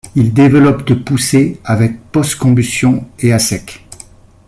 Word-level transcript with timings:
Il 0.15 0.33
développe 0.33 0.83
de 0.87 0.95
poussée 0.95 1.59
avec 1.63 2.01
post 2.11 2.35
combustion 2.37 3.07
et 3.19 3.33
à 3.33 3.37
sec. 3.37 3.85